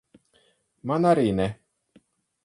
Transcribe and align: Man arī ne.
Man 0.91 1.05
arī 1.09 1.25
ne. 1.41 1.47